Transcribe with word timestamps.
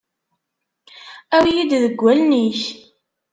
Awi-yi-d 1.35 1.71
deg 1.83 1.95
wallen-ik. 2.03 2.61